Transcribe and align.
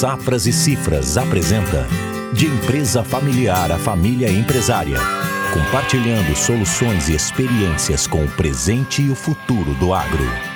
Safras 0.00 0.46
e 0.46 0.52
Cifras 0.54 1.18
apresenta 1.18 1.86
De 2.32 2.46
Empresa 2.46 3.04
Familiar 3.04 3.70
a 3.70 3.78
Família 3.78 4.32
Empresária. 4.32 4.98
Compartilhando 5.52 6.34
soluções 6.34 7.10
e 7.10 7.14
experiências 7.14 8.06
com 8.06 8.24
o 8.24 8.30
presente 8.30 9.02
e 9.02 9.10
o 9.10 9.14
futuro 9.14 9.74
do 9.74 9.92
agro. 9.92 10.49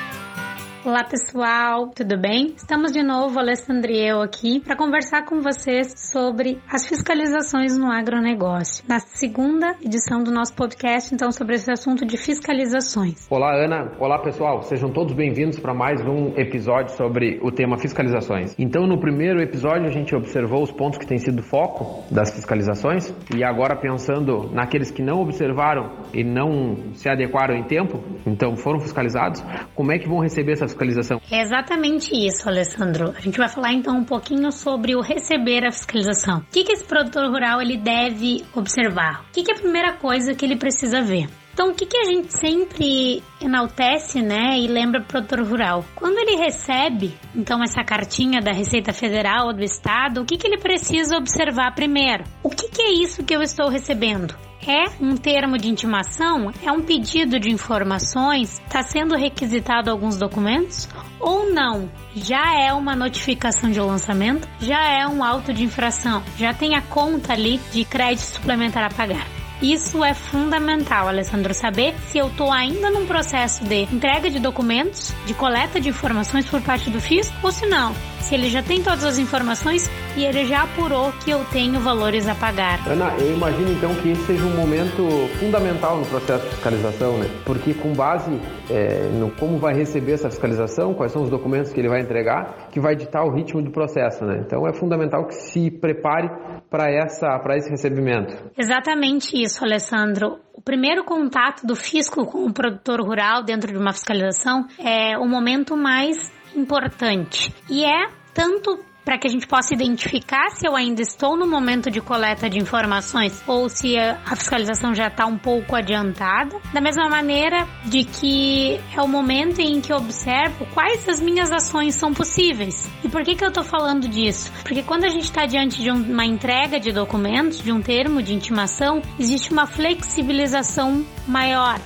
Olá 0.86 1.02
pessoal, 1.02 1.88
tudo 1.96 2.20
bem? 2.20 2.52
Estamos 2.58 2.92
de 2.92 3.02
novo, 3.02 3.38
Alessandra 3.38 3.90
e 3.90 4.06
eu 4.06 4.20
aqui, 4.20 4.60
para 4.60 4.76
conversar 4.76 5.24
com 5.24 5.40
vocês 5.40 5.94
sobre 6.12 6.60
as 6.70 6.86
fiscalizações 6.86 7.74
no 7.78 7.90
agronegócio. 7.90 8.84
Na 8.86 8.98
segunda 8.98 9.76
edição 9.82 10.22
do 10.22 10.30
nosso 10.30 10.54
podcast, 10.54 11.14
então, 11.14 11.32
sobre 11.32 11.54
esse 11.54 11.72
assunto 11.72 12.04
de 12.04 12.18
fiscalizações. 12.18 13.26
Olá 13.30 13.54
Ana, 13.56 13.92
olá 13.98 14.18
pessoal, 14.18 14.60
sejam 14.60 14.92
todos 14.92 15.14
bem-vindos 15.14 15.58
para 15.58 15.72
mais 15.72 16.02
um 16.02 16.38
episódio 16.38 16.94
sobre 16.94 17.40
o 17.42 17.50
tema 17.50 17.78
fiscalizações. 17.78 18.54
Então, 18.58 18.86
no 18.86 19.00
primeiro 19.00 19.40
episódio, 19.40 19.86
a 19.86 19.90
gente 19.90 20.14
observou 20.14 20.62
os 20.62 20.70
pontos 20.70 20.98
que 20.98 21.06
têm 21.06 21.16
sido 21.16 21.42
foco 21.42 22.04
das 22.12 22.30
fiscalizações 22.34 23.10
e 23.34 23.42
agora 23.42 23.74
pensando 23.74 24.50
naqueles 24.52 24.90
que 24.90 25.02
não 25.02 25.22
observaram 25.22 25.92
e 26.12 26.22
não 26.22 26.92
se 26.92 27.08
adequaram 27.08 27.54
em 27.54 27.64
tempo, 27.64 28.04
então 28.26 28.54
foram 28.54 28.80
fiscalizados, 28.80 29.42
como 29.74 29.90
é 29.90 29.98
que 29.98 30.06
vão 30.06 30.20
receber 30.20 30.52
essas 30.52 30.73
fiscalização. 30.74 31.20
É 31.30 31.40
exatamente 31.40 32.10
isso, 32.14 32.48
Alessandro. 32.48 33.14
A 33.16 33.20
gente 33.20 33.38
vai 33.38 33.48
falar 33.48 33.72
então 33.72 33.96
um 33.96 34.04
pouquinho 34.04 34.50
sobre 34.52 34.94
o 34.94 35.00
receber 35.00 35.64
a 35.64 35.70
fiscalização. 35.70 36.38
O 36.38 36.52
que, 36.52 36.64
que 36.64 36.72
esse 36.72 36.84
produtor 36.84 37.30
rural 37.30 37.62
ele 37.62 37.76
deve 37.76 38.44
observar? 38.54 39.24
O 39.28 39.32
que, 39.32 39.42
que 39.42 39.52
é 39.52 39.54
a 39.54 39.58
primeira 39.58 39.92
coisa 39.94 40.34
que 40.34 40.44
ele 40.44 40.56
precisa 40.56 41.00
ver? 41.00 41.28
Então, 41.54 41.70
o 41.70 41.74
que, 41.74 41.86
que 41.86 41.96
a 41.96 42.04
gente 42.04 42.32
sempre 42.32 43.22
enaltece, 43.40 44.20
né, 44.20 44.58
e 44.58 44.66
lembra 44.66 45.00
pro 45.00 45.22
produtor 45.22 45.46
rural? 45.46 45.84
Quando 45.94 46.18
ele 46.18 46.34
recebe, 46.34 47.14
então, 47.32 47.62
essa 47.62 47.84
cartinha 47.84 48.40
da 48.40 48.50
Receita 48.50 48.92
Federal 48.92 49.46
ou 49.46 49.54
do 49.54 49.62
Estado, 49.62 50.20
o 50.20 50.24
que, 50.24 50.36
que 50.36 50.48
ele 50.48 50.58
precisa 50.58 51.16
observar 51.16 51.72
primeiro? 51.72 52.24
O 52.42 52.50
que, 52.50 52.68
que 52.68 52.82
é 52.82 52.92
isso 52.92 53.22
que 53.22 53.34
eu 53.34 53.40
estou 53.40 53.68
recebendo? 53.68 54.34
é 54.66 54.86
um 54.98 55.14
termo 55.14 55.58
de 55.58 55.68
intimação? 55.68 56.50
É 56.64 56.72
um 56.72 56.80
pedido 56.80 57.38
de 57.38 57.50
informações? 57.50 58.58
Está 58.60 58.82
sendo 58.82 59.14
requisitado 59.14 59.90
alguns 59.90 60.16
documentos? 60.16 60.88
Ou 61.20 61.52
não? 61.52 61.90
Já 62.14 62.58
é 62.58 62.72
uma 62.72 62.96
notificação 62.96 63.70
de 63.70 63.78
lançamento? 63.78 64.48
Já 64.60 64.82
é 64.88 65.06
um 65.06 65.22
auto 65.22 65.52
de 65.52 65.64
infração? 65.64 66.22
Já 66.38 66.54
tem 66.54 66.76
a 66.76 66.80
conta 66.80 67.34
ali 67.34 67.60
de 67.70 67.84
crédito 67.84 68.24
suplementar 68.24 68.84
a 68.84 68.88
pagar? 68.88 69.43
Isso 69.62 70.04
é 70.04 70.14
fundamental, 70.14 71.08
Alessandro, 71.08 71.54
saber 71.54 71.94
se 72.08 72.18
eu 72.18 72.26
estou 72.26 72.52
ainda 72.52 72.90
num 72.90 73.06
processo 73.06 73.64
de 73.64 73.82
entrega 73.82 74.28
de 74.28 74.38
documentos, 74.38 75.14
de 75.26 75.34
coleta 75.34 75.80
de 75.80 75.88
informações 75.88 76.44
por 76.44 76.60
parte 76.60 76.90
do 76.90 77.00
fisco 77.00 77.34
ou 77.42 77.52
se 77.52 77.66
não. 77.66 77.94
Se 78.24 78.34
ele 78.34 78.48
já 78.48 78.62
tem 78.62 78.82
todas 78.82 79.04
as 79.04 79.18
informações 79.18 79.86
e 80.16 80.24
ele 80.24 80.46
já 80.46 80.62
apurou 80.62 81.12
que 81.22 81.30
eu 81.30 81.44
tenho 81.52 81.78
valores 81.78 82.26
a 82.26 82.34
pagar. 82.34 82.80
Ana, 82.88 83.14
eu 83.18 83.34
imagino 83.34 83.70
então 83.70 83.94
que 83.96 84.12
esse 84.12 84.24
seja 84.24 84.44
um 84.46 84.56
momento 84.56 85.06
fundamental 85.38 85.98
no 85.98 86.06
processo 86.06 86.42
de 86.44 86.54
fiscalização, 86.54 87.18
né? 87.18 87.28
Porque 87.44 87.74
com 87.74 87.92
base 87.92 88.32
é, 88.70 89.10
no 89.20 89.30
como 89.32 89.58
vai 89.58 89.74
receber 89.74 90.12
essa 90.12 90.30
fiscalização, 90.30 90.94
quais 90.94 91.12
são 91.12 91.22
os 91.22 91.28
documentos 91.28 91.70
que 91.74 91.78
ele 91.78 91.88
vai 91.88 92.00
entregar, 92.00 92.70
que 92.70 92.80
vai 92.80 92.96
ditar 92.96 93.22
o 93.24 93.30
ritmo 93.30 93.60
do 93.60 93.70
processo, 93.70 94.24
né? 94.24 94.42
Então 94.46 94.66
é 94.66 94.72
fundamental 94.72 95.26
que 95.26 95.34
se 95.34 95.70
prepare 95.70 96.30
para 96.70 96.90
essa 96.90 97.38
para 97.40 97.58
esse 97.58 97.68
recebimento. 97.68 98.34
Exatamente 98.56 99.36
isso, 99.36 99.62
Alessandro. 99.62 100.38
O 100.54 100.62
primeiro 100.62 101.04
contato 101.04 101.66
do 101.66 101.76
fisco 101.76 102.24
com 102.24 102.46
o 102.46 102.54
produtor 102.54 103.02
rural 103.02 103.42
dentro 103.44 103.70
de 103.70 103.76
uma 103.76 103.92
fiscalização 103.92 104.66
é 104.78 105.18
o 105.18 105.28
momento 105.28 105.76
mais 105.76 106.32
importante 106.54 107.54
e 107.68 107.84
é 107.84 108.08
tanto 108.32 108.84
para 109.04 109.18
que 109.18 109.26
a 109.26 109.30
gente 109.30 109.46
possa 109.46 109.74
identificar 109.74 110.50
se 110.50 110.66
eu 110.66 110.74
ainda 110.74 111.02
estou 111.02 111.36
no 111.36 111.46
momento 111.46 111.90
de 111.90 112.00
coleta 112.00 112.48
de 112.48 112.58
informações 112.58 113.42
ou 113.46 113.68
se 113.68 113.98
a 113.98 114.34
fiscalização 114.34 114.94
já 114.94 115.08
está 115.08 115.26
um 115.26 115.36
pouco 115.36 115.76
adiantada. 115.76 116.58
Da 116.72 116.80
mesma 116.80 117.08
maneira 117.08 117.68
de 117.84 118.04
que 118.04 118.80
é 118.96 119.02
o 119.02 119.06
momento 119.06 119.60
em 119.60 119.80
que 119.80 119.92
eu 119.92 119.98
observo 119.98 120.66
quais 120.72 121.06
as 121.08 121.20
minhas 121.20 121.52
ações 121.52 121.94
são 121.94 122.14
possíveis. 122.14 122.88
E 123.04 123.08
por 123.08 123.22
que, 123.22 123.34
que 123.34 123.44
eu 123.44 123.48
estou 123.48 123.64
falando 123.64 124.08
disso? 124.08 124.50
Porque 124.62 124.82
quando 124.82 125.04
a 125.04 125.08
gente 125.08 125.24
está 125.24 125.44
diante 125.44 125.82
de 125.82 125.90
uma 125.90 126.24
entrega 126.24 126.80
de 126.80 126.90
documentos, 126.90 127.62
de 127.62 127.70
um 127.70 127.82
termo 127.82 128.22
de 128.22 128.32
intimação, 128.32 129.02
existe 129.18 129.52
uma 129.52 129.66
flexibilização 129.66 131.04
maior 131.26 131.78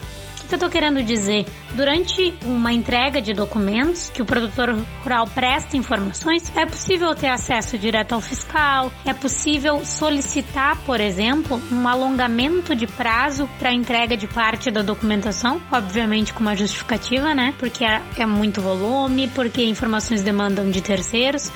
que 0.48 0.54
eu 0.54 0.56
estou 0.56 0.70
querendo 0.70 1.02
dizer? 1.02 1.46
Durante 1.74 2.34
uma 2.44 2.72
entrega 2.72 3.20
de 3.20 3.34
documentos 3.34 4.10
que 4.10 4.22
o 4.22 4.24
produtor 4.24 4.74
rural 5.02 5.26
presta 5.26 5.76
informações, 5.76 6.50
é 6.56 6.64
possível 6.64 7.14
ter 7.14 7.28
acesso 7.28 7.76
direto 7.76 8.14
ao 8.14 8.20
fiscal, 8.20 8.90
é 9.04 9.12
possível 9.12 9.84
solicitar, 9.84 10.76
por 10.86 11.00
exemplo, 11.00 11.60
um 11.70 11.86
alongamento 11.86 12.74
de 12.74 12.86
prazo 12.86 13.48
para 13.58 13.72
entrega 13.72 14.16
de 14.16 14.26
parte 14.26 14.70
da 14.70 14.82
documentação, 14.82 15.60
obviamente 15.70 16.32
com 16.32 16.40
uma 16.40 16.56
justificativa, 16.56 17.34
né? 17.34 17.54
Porque 17.58 17.84
é, 17.84 18.00
é 18.16 18.26
muito 18.26 18.60
volume, 18.60 19.28
porque 19.28 19.62
informações 19.64 20.22
demandam 20.22 20.70
de 20.70 20.80
terceiros. 20.80 21.52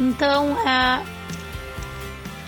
Então, 0.00 0.52
uh, 0.52 1.22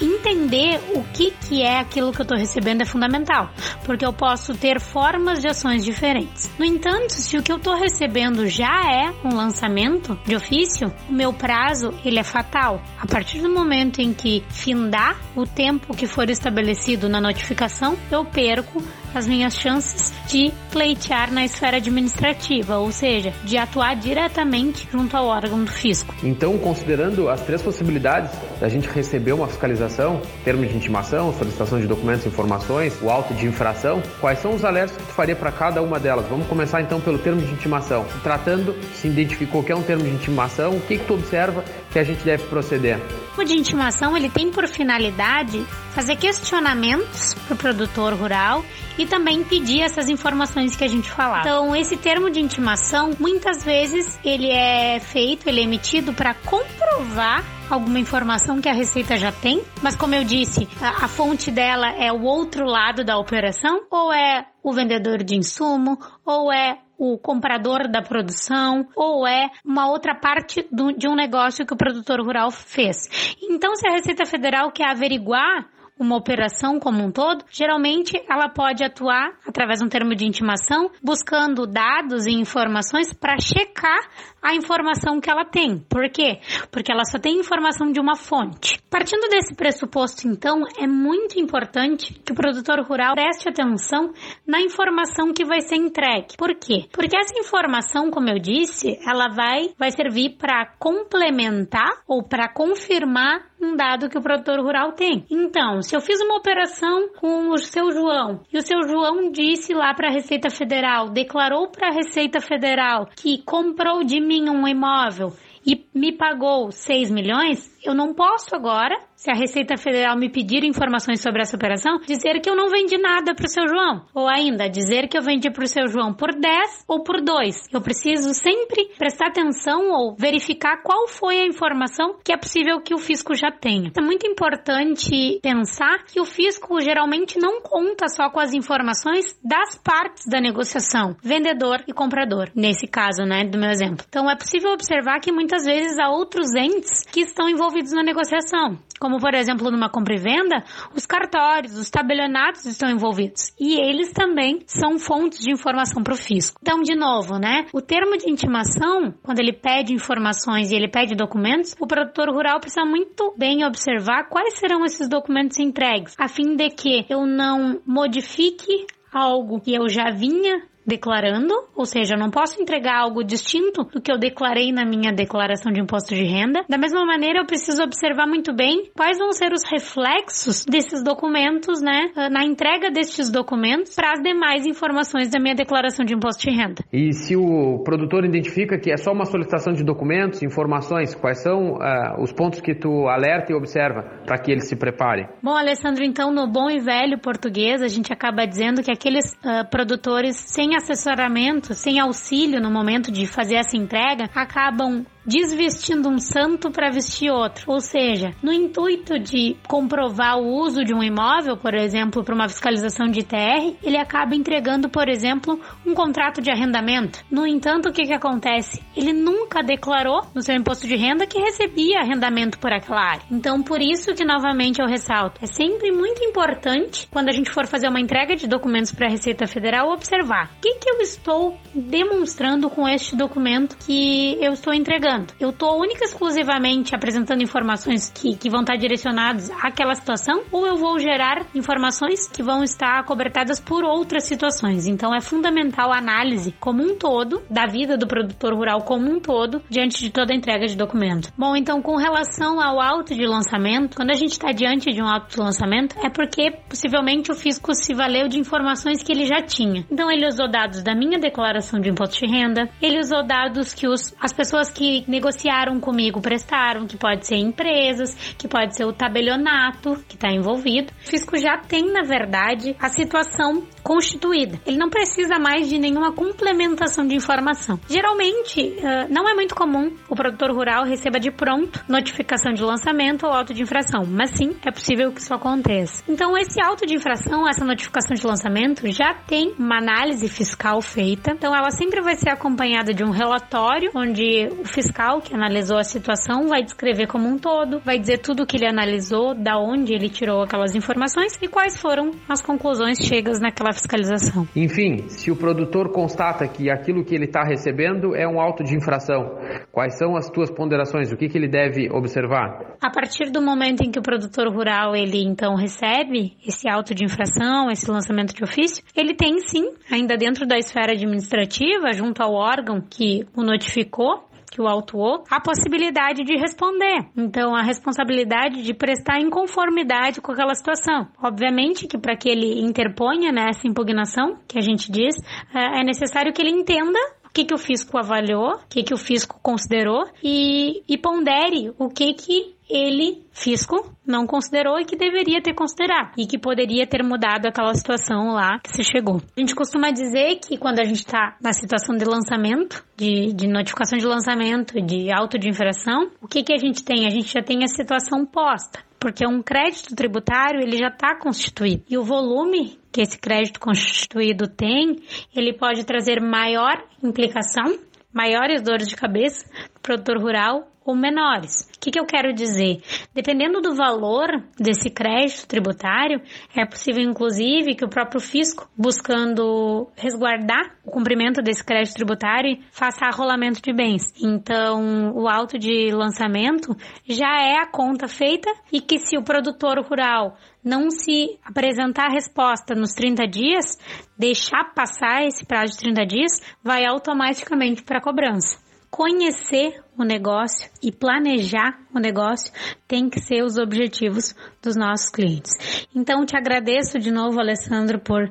entender 0.01 0.81
o 0.95 1.03
que, 1.13 1.31
que 1.31 1.63
é 1.63 1.81
aquilo 1.81 2.13
que 2.13 2.21
eu 2.21 2.25
estou 2.25 2.39
recebendo 2.39 2.83
é 2.83 2.85
fundamental, 2.85 3.51
porque 3.85 4.05
eu 4.05 4.13
posso 4.13 4.55
ter 4.55 4.81
formas 4.81 5.41
de 5.41 5.49
ações 5.49 5.85
diferentes. 5.85 6.51
No 6.59 6.65
entanto, 6.65 7.13
se 7.13 7.37
o 7.37 7.43
que 7.43 7.53
eu 7.53 7.57
estou 7.57 7.77
recebendo 7.77 8.47
já 8.49 8.83
é 8.91 9.13
um 9.25 9.35
lançamento 9.35 10.19
de 10.25 10.35
ofício, 10.35 10.93
o 11.09 11.13
meu 11.13 11.33
prazo 11.33 11.95
ele 12.05 12.19
é 12.19 12.25
fatal. 12.25 12.83
A 13.01 13.07
partir 13.07 13.41
do 13.41 13.49
momento 13.49 14.01
em 14.01 14.13
que 14.13 14.45
findar 14.49 15.17
o 15.35 15.47
tempo 15.47 15.95
que 15.95 16.07
for 16.07 16.29
estabelecido 16.31 17.09
na 17.09 17.21
notificação, 17.21 17.97
eu 18.11 18.25
perco 18.25 18.83
as 19.19 19.27
minhas 19.27 19.55
chances 19.55 20.13
de 20.27 20.53
pleitear 20.71 21.33
na 21.33 21.45
esfera 21.45 21.77
administrativa, 21.77 22.79
ou 22.79 22.91
seja, 22.91 23.33
de 23.45 23.57
atuar 23.57 23.95
diretamente 23.97 24.89
junto 24.91 25.17
ao 25.17 25.27
órgão 25.27 25.65
do 25.65 25.71
fisco. 25.71 26.15
Então, 26.23 26.59
considerando 26.59 27.29
as 27.29 27.41
três 27.43 27.63
possibilidades 27.63 28.31
da 28.61 28.69
gente 28.69 28.89
receber 28.89 29.33
uma 29.33 29.47
fiscalização, 29.47 30.21
termo 30.45 30.65
de 30.67 30.77
intimação, 30.77 31.33
solicitação 31.33 31.81
de 31.81 31.87
documentos 31.87 32.25
e 32.25 32.29
informações, 32.29 33.01
o 33.03 33.11
auto 33.11 33.35
de 33.35 33.47
infração, 33.47 34.03
quais 34.21 34.39
são 34.39 34.55
os 34.55 34.65
alertas 34.65 34.97
que 34.97 35.05
tu 35.05 35.13
faria 35.13 35.37
para 35.37 35.53
cada 35.53 35.83
uma 35.83 36.01
delas? 36.01 36.27
Vamos 36.29 36.47
começar 36.47 36.81
então 36.81 37.01
pelo 37.01 37.19
termo 37.19 37.41
de 37.41 37.53
intimação. 37.53 38.05
Tratando, 38.23 38.75
se 38.95 39.09
identificou 39.09 39.63
que 39.63 39.73
é 39.73 39.77
um 39.77 39.83
termo 39.83 40.05
de 40.05 40.11
intimação, 40.11 40.77
o 40.77 40.81
que, 40.81 40.99
que 40.99 41.05
tu 41.05 41.15
observa 41.15 41.65
que 41.93 41.99
a 41.99 42.05
gente 42.05 42.25
deve 42.25 42.45
proceder? 42.45 42.99
O 43.37 43.43
de 43.43 43.55
intimação 43.55 44.17
ele 44.17 44.31
tem 44.31 44.51
por 44.51 44.69
finalidade 44.69 45.65
fazer 45.93 46.17
questionamentos 46.17 47.35
para 47.47 47.55
o 47.55 47.57
produtor 47.57 48.13
rural 48.15 48.65
e 48.97 49.07
também 49.07 49.43
pedir 49.43 49.81
essas 49.81 50.09
informações 50.09 50.77
que 50.77 50.85
a 50.85 50.89
gente 50.89 51.11
falava. 51.11 51.41
Então, 51.41 51.75
esse 51.75 51.97
termo 51.97 52.31
de 52.31 52.41
intimação, 52.41 53.11
muitas 53.19 53.65
vezes 53.65 54.19
ele 54.25 54.51
é 54.51 55.01
feito, 55.01 55.49
ele 55.49 55.61
é 55.61 55.65
emitido 55.65 56.13
para 56.13 56.35
comprovar 56.35 57.45
alguma 57.71 57.99
informação 57.99 58.61
que 58.61 58.69
a 58.69 58.73
Receita 58.73 59.17
já 59.17 59.33
tem, 59.33 59.63
mas 59.83 59.97
como 59.97 60.15
eu 60.15 60.25
disse, 60.25 60.69
a, 60.81 61.05
a, 61.05 61.09
fonte 61.09 61.51
dela 61.51 61.91
é 61.91 62.13
o 62.13 62.23
outro 62.23 62.65
lado 62.67 63.05
da 63.05 63.19
operação, 63.19 63.87
ou 63.91 64.13
é 64.13 64.47
o 64.63 64.73
vendedor 64.73 65.23
de 65.23 65.37
insumo, 65.37 65.99
ou 66.25 66.53
é 66.53 66.79
o 66.97 67.19
comprador 67.19 67.89
da 67.89 68.03
produção, 68.03 68.87
ou 68.95 69.27
é 69.27 69.51
uma 69.65 69.91
outra 69.91 70.15
parte 70.15 70.67
do, 70.71 70.93
de 70.93 71.09
um 71.09 71.15
negócio 71.15 71.67
que 71.67 71.75
o 71.75 71.77
produtor 71.77 72.21
rural 72.21 72.51
fez. 72.51 73.37
Então, 73.43 73.75
se 73.75 73.87
a 73.89 73.93
Receita 73.93 74.25
Federal 74.25 74.71
quer 74.71 74.91
averiguar 74.91 75.67
uma 75.99 76.17
operação 76.17 76.79
como 76.79 77.03
um 77.03 77.11
todo, 77.11 77.45
geralmente 77.51 78.21
ela 78.29 78.49
pode 78.49 78.85
atuar 78.85 79.33
através 79.47 79.79
de 79.79 79.87
um 79.87 79.89
termo 79.89 80.15
de 80.15 80.27
intimação, 80.27 80.91
buscando 81.03 81.67
dados 81.67 82.27
e 82.27 82.33
informações 82.33 83.13
para 83.13 83.39
checar 83.39 84.01
a 84.43 84.55
informação 84.55 85.21
que 85.21 85.31
ela 85.31 85.45
tem. 85.45 85.79
Por 85.89 86.11
quê? 86.11 86.39
Porque 86.71 86.93
ela 86.93 87.05
só 87.05 87.19
tem 87.19 87.39
informação 87.39 87.91
de 87.91 87.99
uma 87.99 88.17
fonte. 88.17 88.79
Partindo 88.91 89.29
desse 89.29 89.55
pressuposto, 89.55 90.29
então, 90.29 90.63
é 90.79 90.87
muito 90.87 91.41
importante 91.41 92.13
que 92.25 92.33
o 92.33 92.35
produtor 92.37 92.81
rural 92.81 93.15
preste 93.15 93.49
atenção 93.49 94.13
na 94.47 94.61
informação 94.61 95.33
que 95.33 95.45
vai 95.45 95.61
ser 95.63 95.77
entregue. 95.77 96.37
Por 96.37 96.55
quê? 96.57 96.87
Porque 96.93 97.17
essa 97.17 97.39
informação, 97.39 98.11
como 98.11 98.29
eu 98.29 98.39
disse, 98.39 98.99
ela 99.07 99.29
vai, 99.29 99.71
vai 99.79 99.91
servir 99.91 100.37
para 100.37 100.67
complementar 100.79 102.03
ou 102.07 102.23
para 102.23 102.49
confirmar 102.49 103.54
um 103.65 103.77
dado 103.77 104.09
que 104.09 104.19
o 104.19 104.23
produtor 104.23 104.61
rural 104.61 104.93
tem. 104.93 105.25
Então, 105.31 105.83
se 105.83 105.97
eu 105.97 106.01
fiz 106.01 106.21
uma 106.21 106.37
operação 106.37 107.09
com 107.21 107.49
o 107.49 107.59
seu 107.59 107.91
João 107.91 108.43
e 108.53 108.59
o 108.59 108.63
seu 108.63 108.83
João 108.83 109.31
disse 109.31 109.73
lá 109.75 109.95
para 109.95 110.09
a 110.09 110.13
Receita 110.13 110.51
Federal, 110.51 111.09
declarou 111.09 111.69
para 111.69 111.89
a 111.89 111.93
Receita 111.93 112.41
Federal 112.41 113.09
que 113.17 113.43
comprou 113.43 114.05
de 114.05 114.21
mim 114.21 114.49
um 114.49 114.67
imóvel 114.69 115.33
e 115.67 115.87
me 115.95 116.13
pagou 116.13 116.71
6 116.71 117.11
milhões, 117.11 117.75
eu 117.83 117.95
não 117.95 118.13
posso 118.13 118.55
agora, 118.55 118.99
se 119.17 119.31
a 119.31 119.35
Receita 119.35 119.77
Federal 119.77 120.17
me 120.17 120.29
pedir 120.29 120.65
informações 120.65 121.21
sobre 121.21 121.43
essa 121.43 121.57
operação, 121.57 121.99
dizer 122.07 122.41
que 122.41 122.51
eu 122.51 122.57
não 122.57 122.69
vendi 122.69 122.99
nada 122.99 123.35
para 123.35 123.47
o 123.47 123.49
seu 123.49 123.67
João. 123.67 124.05
Ou 124.15 124.29
ainda, 124.29 124.69
dizer 124.69 125.09
que 125.09 125.17
eu 125.17 125.23
vendi 125.23 125.51
para 125.51 125.65
o 125.65 125.69
seu 125.69 125.87
João 125.87 126.13
por 126.13 126.33
10 126.35 126.85
ou 126.89 127.03
por 127.03 127.21
2. 127.21 127.73
Eu 127.73 127.81
preciso 127.81 128.35
sempre 128.35 128.91
prestar 128.99 129.29
atenção 129.29 129.91
ou 129.91 130.15
verificar 130.19 130.83
qual 130.83 131.09
foi 131.09 131.41
a 131.41 131.47
informação 131.47 132.17
que 132.25 132.33
é 132.33 132.37
possível 132.37 132.81
que 132.81 132.95
o 132.95 132.99
fisco 132.99 133.35
já 133.35 133.51
tenha. 133.51 133.91
É 133.97 134.01
muito 134.01 134.27
importante 134.27 135.39
pensar 135.43 136.05
que 136.05 136.21
o 136.21 136.25
fisco 136.25 136.81
geralmente 136.81 137.39
não 137.39 137.61
conta 137.61 138.09
só 138.09 138.29
com 138.31 138.41
as 138.41 138.53
informações 138.53 139.39
das 139.43 139.77
partes 139.79 140.27
da 140.27 140.41
negociação, 140.41 141.17
vendedor 141.23 141.83
e 141.87 141.93
comprador, 141.93 142.51
nesse 142.55 142.87
caso, 142.87 143.23
né, 143.25 143.45
do 143.45 143.59
meu 143.59 143.71
exemplo. 143.71 144.05
Então 144.09 144.31
é 144.31 144.37
possível 144.37 144.73
observar 144.73 145.21
que 145.21 145.33
muitas 145.33 145.65
vezes 145.65 145.99
há 145.99 146.11
outros 146.11 146.55
entes 146.55 147.05
que 147.11 147.21
estão 147.21 147.49
envolvidos 147.49 147.93
na 147.93 148.03
negociação 148.03 148.79
como 149.05 149.14
por 149.19 149.35
exemplo 149.35 149.71
numa 149.71 149.89
compra 149.89 150.15
e 150.15 150.19
venda, 150.19 150.65
os 150.95 151.07
cartórios, 151.07 151.77
os 151.77 151.91
tabelionatos 151.91 152.65
estão 152.67 152.91
envolvidos 152.91 153.53
e 153.59 153.75
eles 153.75 154.13
também 154.13 154.61
são 154.67 154.99
fontes 154.99 155.41
de 155.41 155.51
informação 155.51 156.03
para 156.03 156.15
o 156.15 156.17
fisco. 156.17 156.59
Então, 156.63 156.83
de 156.83 156.95
novo, 156.95 157.39
né? 157.39 157.67
O 157.73 157.81
termo 157.81 158.17
de 158.17 158.31
intimação, 158.31 159.13
quando 159.23 159.41
ele 159.41 159.53
pede 159.53 159.93
informações 159.93 160.71
e 160.71 160.75
ele 160.75 160.89
pede 160.89 161.15
documentos, 161.15 161.75
o 161.81 161.87
produtor 161.87 162.29
rural 162.31 162.61
precisa 162.61 162.85
muito 162.85 163.35
bem 163.37 163.65
observar 163.65 164.29
quais 164.29 164.55
serão 164.55 164.85
esses 164.85 165.09
documentos 165.09 165.59
entregues, 165.59 166.15
a 166.19 166.29
fim 166.29 166.57
de 166.57 166.71
que 166.71 167.07
eu 167.09 167.27
não 167.27 167.81
modifique 167.87 168.87
algo 169.13 169.61
que 169.61 169.73
eu 169.73 169.89
já 169.89 170.11
vinha 170.11 170.63
declarando, 170.87 171.55
ou 171.75 171.87
seja, 171.87 172.15
eu 172.15 172.19
não 172.19 172.31
posso 172.31 172.61
entregar 172.61 173.01
algo 173.01 173.25
distinto 173.25 173.85
do 173.85 174.01
que 174.01 174.13
eu 174.13 174.19
declarei 174.19 174.73
na 174.73 174.85
minha 174.85 175.13
declaração 175.13 175.73
de 175.73 175.81
imposto 175.81 176.15
de 176.15 176.23
renda. 176.23 176.65
Da 176.69 176.79
mesma 176.79 177.05
maneira, 177.05 177.41
eu 177.41 177.47
preciso 177.47 177.83
observar 177.83 178.27
muito 178.27 178.55
bem 178.55 178.91
quais 178.95 179.19
vão 179.19 179.33
ser 179.33 179.53
os 179.53 179.63
reflexos 179.71 180.65
desses 180.65 181.03
documentos, 181.03 181.81
né, 181.81 182.11
na 182.31 182.45
entrega 182.45 182.91
destes 182.91 183.31
documentos 183.31 183.95
para 183.95 184.13
as 184.13 184.23
demais 184.23 184.67
informações 184.67 185.31
da 185.31 185.41
minha 185.41 185.55
declaração 185.55 186.05
de 186.05 186.15
imposto 186.15 186.43
de 186.43 186.55
renda. 186.55 186.85
E 186.93 187.13
se 187.13 187.37
o 187.37 187.83
produtor 187.85 188.25
identifica 188.25 188.79
que 188.79 188.93
é 188.93 188.97
só 188.97 189.13
uma 189.13 189.25
solicitação 189.25 189.73
de 189.73 189.85
documentos, 189.85 190.43
informações, 190.43 191.15
quais 191.15 191.43
são 191.43 191.75
uh, 191.75 192.23
os 192.23 192.33
pontos 192.33 192.61
que 192.61 192.75
tu 192.75 193.09
alerta 193.09 193.53
e 193.53 193.55
observa 193.55 194.03
para 194.25 194.39
que 194.39 194.51
ele 194.51 194.61
se 194.61 194.77
prepare? 194.77 195.27
Bom, 195.43 195.57
Alessandro, 195.57 196.05
então 196.05 196.33
no 196.33 196.47
bom 196.47 196.71
e 196.71 196.81
velho 196.81 197.19
português, 197.19 197.83
a 197.83 197.89
gente 197.89 198.13
acaba 198.13 198.47
dizendo 198.47 198.83
que 198.83 198.91
aqueles 198.91 199.33
uh, 199.45 199.69
produtores 199.71 200.37
sem 200.37 200.74
assessoramento, 200.75 201.75
sem 201.75 201.99
auxílio 201.99 202.61
no 202.61 202.71
momento 202.71 203.11
de 203.11 203.27
fazer 203.27 203.55
essa 203.57 203.77
entrega, 203.77 204.29
acabam 204.35 205.05
desvestindo 205.27 206.09
um 206.09 206.19
santo 206.19 206.71
para 206.71 206.91
vestir 206.91 207.31
outro. 207.31 207.65
Ou 207.71 207.81
seja, 207.81 208.35
no 208.43 208.53
intuito 208.53 209.19
de 209.19 209.57
comprovar 209.67 210.39
o 210.39 210.47
uso 210.47 210.85
de 210.85 210.95
um 210.95 211.03
imóvel, 211.03 211.57
por 211.57 211.75
exemplo, 211.75 212.23
para 212.23 212.35
uma 212.35 212.49
fiscalização 212.49 213.09
de 213.09 213.21
ITR, 213.21 213.77
ele 213.83 213.97
acaba 213.97 214.35
entregando, 214.35 214.89
por 214.89 215.09
exemplo, 215.09 215.59
um 215.87 215.95
contrato 215.95 216.41
de 216.41 216.51
arrendamento. 216.51 217.25
No 217.31 217.47
entanto, 217.47 217.89
o 217.89 217.93
que, 217.93 218.05
que 218.05 218.13
acontece? 218.13 218.83
Ele 218.97 219.13
nunca 219.13 219.63
declarou 219.63 220.27
no 220.35 220.43
seu 220.43 220.55
imposto 220.55 220.87
de 220.87 220.97
renda 220.97 221.27
que 221.27 221.39
recebia 221.39 222.01
arrendamento 222.01 222.59
por 222.59 222.73
aquela 222.73 223.01
área. 223.01 223.23
Então, 223.31 223.63
por 223.63 223.81
isso 223.81 224.15
que 224.15 224.25
novamente 224.25 224.81
eu 224.81 224.87
ressalto, 224.87 225.43
é 225.43 225.47
sempre 225.47 225.91
muito 225.91 226.23
importante 226.23 227.09
quando 227.11 227.29
a 227.29 227.33
gente 227.33 227.51
for 227.51 227.67
fazer 227.67 227.89
uma 227.89 228.01
entrega 228.01 228.37
de 228.37 228.47
documentos 228.47 228.93
para 228.93 229.07
a 229.07 229.11
Receita 229.11 229.47
Federal 229.47 229.91
observar 229.91 230.51
o 230.57 230.61
que, 230.61 230.75
que 230.75 230.91
eu 230.91 231.01
estou 231.01 231.57
demonstrando 231.75 232.69
com 232.69 232.89
este 232.89 233.17
documento 233.17 233.77
que 233.79 234.37
eu 234.41 234.53
estou 234.53 234.73
entregando 234.73 235.14
eu 235.39 235.51
estou 235.51 235.81
única 235.81 236.05
e 236.05 236.09
exclusivamente 236.09 236.95
apresentando 236.95 237.43
informações 237.43 238.11
que, 238.11 238.37
que 238.37 238.51
vão 238.51 238.61
estar 238.61 238.77
direcionadas 238.77 239.51
àquela 239.63 239.95
situação 239.95 240.43
ou 240.51 240.67
eu 240.67 240.77
vou 240.77 240.99
gerar 240.99 241.47
informações 241.55 242.29
que 242.29 242.43
vão 242.43 242.63
estar 242.63 243.05
cobertadas 243.05 243.61
por 243.61 243.85
outras 243.85 244.25
situações. 244.25 244.87
Então 244.87 245.15
é 245.15 245.21
fundamental 245.21 245.93
a 245.93 245.99
análise 245.99 246.53
como 246.61 246.83
um 246.83 246.97
todo 246.97 247.43
da 247.51 247.67
vida 247.67 247.97
do 247.97 248.07
produtor 248.07 248.55
rural 248.55 248.83
como 248.83 249.11
um 249.11 249.21
todo 249.21 249.63
diante 249.69 250.01
de 250.01 250.11
toda 250.11 250.33
a 250.33 250.37
entrega 250.37 250.67
de 250.67 250.77
documento. 250.77 251.33
Bom, 251.37 251.57
então 251.57 251.81
com 251.83 251.97
relação 251.97 252.61
ao 252.61 252.81
auto 252.81 253.15
de 253.15 253.27
lançamento, 253.27 253.97
quando 253.97 254.11
a 254.11 254.15
gente 254.15 254.33
está 254.33 254.53
diante 254.53 254.93
de 254.93 255.03
um 255.03 255.07
auto 255.07 255.35
de 255.35 255.41
lançamento, 255.41 255.97
é 256.05 256.11
porque 256.11 256.51
possivelmente 256.69 257.31
o 257.31 257.35
fisco 257.35 257.75
se 257.75 257.95
valeu 257.95 258.29
de 258.29 258.39
informações 258.39 259.03
que 259.03 259.13
ele 259.13 259.27
já 259.27 259.43
tinha. 259.43 259.85
Então 259.91 260.11
ele 260.11 260.27
usou 260.27 260.49
dados 260.51 260.83
da 260.83 260.95
minha 260.95 261.19
declaração 261.19 261.81
de 261.81 261.91
imposto 261.91 262.19
de 262.19 262.31
renda, 262.31 262.69
ele 262.81 262.99
usou 262.99 263.25
dados 263.27 263.73
que 263.73 263.87
os, 263.89 264.15
as 264.21 264.33
pessoas 264.33 264.71
que 264.71 265.04
negociaram 265.07 265.79
comigo 265.81 266.21
prestaram, 266.21 266.87
que 266.87 266.97
pode 266.97 267.27
ser 267.27 267.37
empresas, 267.37 268.15
que 268.39 268.49
pode 268.49 268.77
ser 268.77 268.85
o 268.85 268.93
tabelionato 268.93 270.03
que 270.09 270.15
está 270.15 270.31
envolvido. 270.31 270.93
O 271.05 271.09
fisco 271.09 271.37
já 271.39 271.59
tem, 271.59 271.93
na 271.93 272.03
verdade, 272.03 272.77
a 272.79 272.89
situação 272.89 273.63
constituída. 273.83 274.61
Ele 274.67 274.77
não 274.77 274.89
precisa 274.89 275.39
mais 275.39 275.69
de 275.69 275.79
nenhuma 275.79 276.13
complementação 276.13 277.07
de 277.07 277.15
informação. 277.15 277.79
Geralmente, 277.89 278.77
não 279.11 279.29
é 279.29 279.35
muito 279.35 279.55
comum 279.55 279.95
o 280.09 280.15
produtor 280.15 280.51
rural 280.51 280.85
receba 280.85 281.19
de 281.19 281.31
pronto 281.31 281.85
notificação 281.89 282.53
de 282.53 282.63
lançamento 282.63 283.27
ou 283.27 283.33
auto 283.33 283.53
de 283.53 283.63
infração, 283.63 284.05
mas 284.07 284.31
sim, 284.31 284.57
é 284.65 284.71
possível 284.71 285.13
que 285.13 285.21
isso 285.21 285.35
aconteça. 285.35 286.03
Então, 286.09 286.37
esse 286.37 286.61
auto 286.61 286.87
de 286.87 286.95
infração, 286.95 287.49
essa 287.49 287.65
notificação 287.65 288.15
de 288.15 288.27
lançamento, 288.27 288.91
já 288.91 289.15
tem 289.27 289.55
uma 289.59 289.79
análise 289.79 290.29
fiscal 290.29 290.81
feita. 290.81 291.33
Então, 291.33 291.55
ela 291.55 291.71
sempre 291.71 292.01
vai 292.01 292.15
ser 292.15 292.31
acompanhada 292.31 292.95
de 292.95 293.05
um 293.05 293.11
relatório 293.11 293.91
onde 293.95 294.49
o 294.59 294.65
fiscal 294.65 294.94
que 295.21 295.35
analisou 295.35 295.77
a 295.77 295.83
situação 295.83 296.47
vai 296.47 296.63
descrever 296.63 297.09
como 297.09 297.29
um 297.29 297.37
todo, 297.37 297.81
vai 297.81 297.99
dizer 297.99 298.19
tudo 298.19 298.45
o 298.45 298.47
que 298.47 298.57
ele 298.57 298.67
analisou, 298.67 299.35
da 299.35 299.59
onde 299.59 299.93
ele 299.93 300.09
tirou 300.09 300.43
aquelas 300.43 300.77
informações 300.77 301.37
e 301.43 301.49
quais 301.49 301.77
foram 301.77 302.13
as 302.29 302.41
conclusões 302.41 302.99
chegas 302.99 303.41
naquela 303.41 303.73
fiscalização. 303.73 304.47
Enfim, 304.55 305.09
se 305.09 305.33
o 305.33 305.37
produtor 305.37 305.91
constata 305.91 306.47
que 306.47 306.71
aquilo 306.71 307.05
que 307.05 307.13
ele 307.13 307.25
está 307.25 307.43
recebendo 307.43 308.15
é 308.15 308.27
um 308.27 308.41
auto 308.41 308.63
de 308.63 308.77
infração, 308.77 309.37
quais 309.73 309.99
são 309.99 310.17
as 310.17 310.31
tuas 310.31 310.51
ponderações? 310.51 311.11
O 311.11 311.17
que, 311.17 311.29
que 311.29 311.37
ele 311.37 311.49
deve 311.49 311.91
observar? 311.91 312.77
A 312.81 312.91
partir 312.91 313.33
do 313.33 313.43
momento 313.43 313.83
em 313.83 313.91
que 313.91 313.99
o 313.99 314.03
produtor 314.03 314.47
rural 314.49 314.95
ele 314.95 315.25
então 315.25 315.57
recebe 315.57 316.37
esse 316.47 316.69
auto 316.69 316.95
de 316.95 317.05
infração, 317.05 317.69
esse 317.69 317.91
lançamento 317.91 318.33
de 318.33 318.45
ofício, 318.45 318.85
ele 318.97 319.15
tem 319.15 319.41
sim, 319.41 319.73
ainda 319.91 320.17
dentro 320.17 320.47
da 320.47 320.57
esfera 320.57 320.93
administrativa, 320.93 321.93
junto 321.93 322.23
ao 322.23 322.33
órgão 322.33 322.81
que 322.81 323.27
o 323.37 323.43
notificou, 323.43 324.23
que 324.55 324.63
o 324.63 324.69
autuou 324.69 325.25
a 325.29 325.41
possibilidade 325.41 326.23
de 326.23 326.39
responder. 326.39 327.07
Então, 327.17 327.57
a 327.57 327.63
responsabilidade 327.63 328.63
de 328.63 328.73
prestar 328.73 329.19
em 329.19 329.29
conformidade 329.29 330.21
com 330.21 330.31
aquela 330.31 330.55
situação. 330.55 331.09
Obviamente 331.21 331.89
que 331.89 331.99
para 331.99 332.17
que 332.17 332.29
ele 332.29 332.61
interponha 332.61 333.33
né, 333.33 333.51
impugnação, 333.65 334.39
que 334.47 334.57
a 334.57 334.63
gente 334.63 334.93
diz, 334.93 335.17
é, 335.53 335.81
é 335.81 335.85
necessário 335.85 336.33
que 336.33 336.41
ele 336.41 336.53
entenda 336.53 336.99
o 337.25 337.31
que, 337.35 337.45
que 337.45 337.55
o 337.55 337.59
fisco 337.59 337.99
avaliou, 337.99 338.53
o 338.53 338.69
que, 338.69 338.85
que 338.85 338.95
o 338.95 338.97
fisco 338.97 339.41
considerou 339.43 340.05
e, 340.23 340.85
e 340.89 340.97
pondere 340.97 341.73
o 341.77 341.89
que, 341.89 342.15
que 342.15 342.54
ele, 342.69 343.25
fisco, 343.33 343.95
não 344.07 344.27
considerou 344.27 344.79
e 344.81 344.85
que 344.85 344.97
deveria 344.97 345.43
ter 345.43 345.55
considerado 345.55 346.13
e 346.17 346.27
que 346.27 346.39
poderia 346.39 346.87
ter 346.87 347.03
mudado 347.03 347.47
aquela 347.47 347.75
situação 347.75 348.33
lá 348.33 348.59
que 348.59 348.71
se 348.71 348.83
chegou. 348.83 349.21
A 349.37 349.41
gente 349.41 349.55
costuma 349.55 349.91
dizer 349.91 350.37
que 350.37 350.57
quando 350.57 350.81
a 350.81 350.85
gente 350.85 350.99
está 350.99 351.37
na 351.43 351.53
situação 351.53 351.97
de 351.97 352.05
lançamento, 352.05 352.85
de, 352.97 353.33
de, 353.33 353.47
notificação 353.47 353.99
de 353.99 354.07
lançamento, 354.07 354.81
de 354.81 355.13
auto 355.13 355.39
de 355.39 355.49
infração, 355.49 356.11
o 356.21 356.29
que, 356.29 356.43
que 356.43 356.55
a 356.55 356.59
gente 356.59 356.85
tem? 356.85 357.07
A 357.07 357.11
gente 357.11 357.33
já 357.33 357.43
tem 357.43 357.63
a 357.65 357.69
situação 357.69 358.25
posta 358.25 358.81
porque 359.05 359.27
um 359.29 359.43
crédito 359.43 359.95
tributário 359.95 360.63
ele 360.63 360.79
já 360.79 360.89
está 360.89 361.15
constituído 361.15 361.85
e 361.91 361.99
o 361.99 362.03
volume 362.03 362.79
que 362.91 363.03
esse 363.03 363.19
crédito 363.19 363.61
constituído 363.61 364.49
tem, 364.49 364.97
ele 365.37 365.53
pode 365.53 365.85
trazer 365.85 366.23
maior 366.23 366.83
implicação, 367.03 367.79
maiores 368.11 368.63
dores 368.63 368.89
de 368.89 368.97
cabeça 368.97 369.45
para 369.51 369.77
o 369.77 369.83
produtor 369.83 370.23
rural 370.23 370.74
ou 370.85 370.95
menores. 370.95 371.69
O 371.77 371.81
que, 371.81 371.91
que 371.91 371.99
eu 371.99 372.05
quero 372.05 372.33
dizer? 372.33 372.83
Dependendo 373.15 373.61
do 373.61 373.75
valor 373.75 374.29
desse 374.59 374.91
crédito 374.91 375.47
tributário, 375.47 376.21
é 376.55 376.67
possível, 376.67 377.03
inclusive, 377.03 377.75
que 377.75 377.85
o 377.85 377.89
próprio 377.89 378.21
fisco, 378.21 378.69
buscando 378.77 379.89
resguardar 379.97 380.77
o 380.85 380.91
cumprimento 380.91 381.41
desse 381.41 381.65
crédito 381.65 381.95
tributário, 381.95 382.59
faça 382.71 383.07
arrolamento 383.07 383.61
de 383.63 383.73
bens. 383.73 384.13
Então, 384.23 385.13
o 385.15 385.29
auto 385.29 385.59
de 385.59 385.91
lançamento 385.93 386.77
já 387.09 387.43
é 387.43 387.57
a 387.57 387.67
conta 387.67 388.07
feita 388.07 388.51
e 388.73 388.81
que 388.81 388.99
se 388.99 389.17
o 389.17 389.25
produtor 389.25 389.83
rural 389.85 390.37
não 390.63 390.91
se 390.91 391.39
apresentar 391.45 392.07
a 392.07 392.13
resposta 392.13 392.75
nos 392.75 392.95
30 392.95 393.27
dias, 393.27 393.79
deixar 394.19 394.73
passar 394.75 395.27
esse 395.27 395.45
prazo 395.45 395.73
de 395.73 395.79
30 395.79 396.07
dias, 396.07 396.33
vai 396.63 396.87
automaticamente 396.87 397.83
para 397.83 397.99
a 397.99 398.03
cobrança 398.03 398.64
conhecer 398.95 399.83
o 399.99 400.05
negócio 400.05 400.71
e 400.81 400.93
planejar 400.93 401.81
o 401.93 401.99
negócio 401.99 402.53
tem 402.87 403.11
que 403.11 403.19
ser 403.19 403.43
os 403.43 403.59
objetivos 403.59 404.37
dos 404.63 404.77
nossos 404.77 405.11
clientes. 405.11 405.89
Então, 405.93 406.25
te 406.25 406.37
agradeço 406.37 407.01
de 407.01 407.11
novo, 407.11 407.41
Alessandro, 407.41 407.99
por 407.99 408.31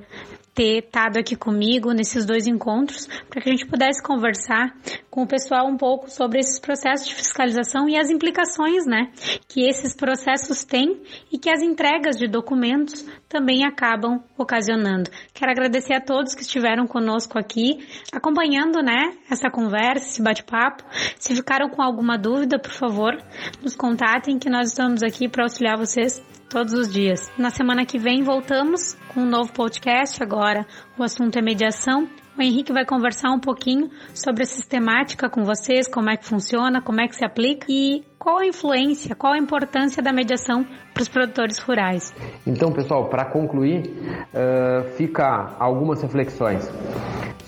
ter 0.53 0.83
estado 0.85 1.17
aqui 1.17 1.35
comigo 1.35 1.91
nesses 1.91 2.25
dois 2.25 2.45
encontros 2.45 3.07
para 3.29 3.41
que 3.41 3.49
a 3.49 3.51
gente 3.51 3.65
pudesse 3.65 4.01
conversar 4.03 4.75
com 5.09 5.23
o 5.23 5.27
pessoal 5.27 5.67
um 5.67 5.77
pouco 5.77 6.09
sobre 6.09 6.39
esses 6.39 6.59
processos 6.59 7.07
de 7.07 7.15
fiscalização 7.15 7.89
e 7.89 7.97
as 7.97 8.09
implicações, 8.09 8.85
né, 8.85 9.11
que 9.47 9.67
esses 9.67 9.95
processos 9.95 10.63
têm 10.63 11.01
e 11.31 11.37
que 11.37 11.49
as 11.49 11.61
entregas 11.61 12.17
de 12.17 12.27
documentos 12.27 13.05
também 13.27 13.65
acabam 13.65 14.23
ocasionando. 14.37 15.09
Quero 15.33 15.51
agradecer 15.51 15.93
a 15.93 16.01
todos 16.01 16.35
que 16.35 16.41
estiveram 16.41 16.85
conosco 16.85 17.39
aqui, 17.39 17.85
acompanhando, 18.11 18.81
né, 18.81 19.13
essa 19.29 19.49
conversa, 19.49 20.07
esse 20.07 20.21
bate-papo. 20.21 20.83
Se 21.19 21.35
ficaram 21.35 21.69
com 21.69 21.81
alguma 21.81 22.17
dúvida, 22.17 22.59
por 22.59 22.71
favor, 22.71 23.17
nos 23.61 23.75
contatem 23.75 24.37
que 24.37 24.49
nós 24.49 24.69
estamos 24.69 25.01
aqui 25.01 25.27
para 25.27 25.43
auxiliar 25.43 25.77
vocês 25.77 26.21
todos 26.53 26.71
os 26.73 26.93
dias. 26.93 27.31
Na 27.35 27.49
semana 27.49 27.83
que 27.83 27.97
vem 27.97 28.21
voltamos 28.21 28.93
com 29.11 29.21
um 29.21 29.25
novo 29.25 29.51
podcast 29.51 30.21
agora. 30.21 30.67
O 30.95 31.01
assunto 31.01 31.35
é 31.35 31.41
mediação. 31.41 32.07
O 32.37 32.41
Henrique 32.41 32.71
vai 32.71 32.85
conversar 32.85 33.31
um 33.31 33.39
pouquinho 33.39 33.89
sobre 34.13 34.43
a 34.43 34.45
sistemática 34.45 35.27
com 35.27 35.43
vocês, 35.43 35.87
como 35.87 36.11
é 36.11 36.15
que 36.15 36.25
funciona, 36.25 36.79
como 36.79 37.01
é 37.01 37.07
que 37.07 37.15
se 37.15 37.25
aplica 37.25 37.65
e 37.67 38.03
qual 38.19 38.37
a 38.37 38.45
influência, 38.45 39.15
qual 39.15 39.33
a 39.33 39.37
importância 39.37 40.01
da 40.03 40.13
mediação 40.13 40.63
para 40.93 41.01
os 41.01 41.09
produtores 41.09 41.57
rurais. 41.57 42.13
Então, 42.45 42.71
pessoal, 42.71 43.09
para 43.09 43.25
concluir, 43.25 43.87
uh, 43.87 44.95
fica 44.95 45.55
algumas 45.59 46.03
reflexões. 46.03 46.69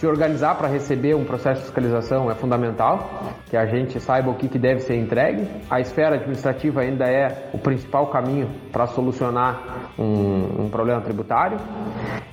Se 0.06 0.10
organizar 0.10 0.56
para 0.56 0.68
receber 0.68 1.16
um 1.16 1.26
processo 1.26 1.62
de 1.62 1.66
fiscalização 1.66 2.30
é 2.30 2.36
fundamental, 2.36 3.34
que 3.50 3.58
a 3.58 3.66
gente 3.66 4.00
saiba 4.00 4.30
o 4.30 4.36
que, 4.36 4.48
que 4.48 4.60
deve 4.60 4.82
ser 4.82 4.96
entregue. 4.98 5.48
A 5.68 5.80
esfera 5.80 6.14
administrativa 6.18 6.82
ainda 6.82 7.06
é 7.06 7.50
o 7.52 7.58
principal 7.58 8.06
caminho 8.12 8.48
para 8.72 8.86
solucionar 8.86 9.90
um, 9.98 10.66
um 10.66 10.70
problema 10.70 11.02
tributário. 11.02 11.58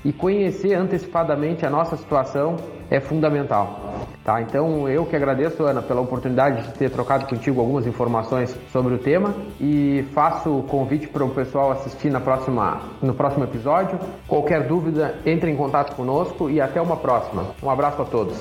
E 0.04 0.12
conhecer 0.12 0.74
antecipadamente 0.74 1.64
a 1.64 1.70
nossa 1.70 1.96
situação 1.96 2.56
é 2.90 3.00
fundamental. 3.00 3.81
Tá? 4.24 4.40
Então 4.40 4.88
eu 4.88 5.04
que 5.04 5.16
agradeço, 5.16 5.64
Ana, 5.64 5.82
pela 5.82 6.00
oportunidade 6.00 6.62
de 6.62 6.72
ter 6.74 6.90
trocado 6.90 7.26
contigo 7.26 7.60
algumas 7.60 7.86
informações 7.86 8.54
sobre 8.70 8.94
o 8.94 8.98
tema 8.98 9.34
e 9.60 10.04
faço 10.14 10.58
o 10.58 10.62
convite 10.62 11.08
para 11.08 11.24
o 11.24 11.30
pessoal 11.30 11.72
assistir 11.72 12.10
na 12.10 12.20
próxima, 12.20 12.82
no 13.02 13.14
próximo 13.14 13.44
episódio. 13.44 13.98
Qualquer 14.28 14.66
dúvida, 14.68 15.16
entre 15.26 15.50
em 15.50 15.56
contato 15.56 15.96
conosco 15.96 16.48
e 16.48 16.60
até 16.60 16.80
uma 16.80 16.96
próxima. 16.96 17.46
Um 17.60 17.68
abraço 17.68 18.02
a 18.02 18.04
todos. 18.04 18.36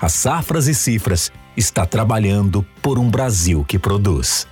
A 0.00 0.08
Safras 0.08 0.68
e 0.68 0.74
Cifras 0.74 1.30
está 1.56 1.84
trabalhando 1.84 2.64
por 2.82 2.98
um 2.98 3.10
Brasil 3.10 3.64
que 3.66 3.78
produz. 3.78 4.46